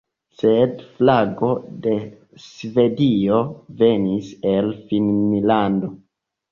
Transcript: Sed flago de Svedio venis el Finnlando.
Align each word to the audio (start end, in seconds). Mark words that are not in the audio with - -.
Sed 0.37 0.79
flago 0.93 1.49
de 1.85 1.93
Svedio 2.47 3.45
venis 3.85 4.35
el 4.57 4.75
Finnlando. 4.91 5.97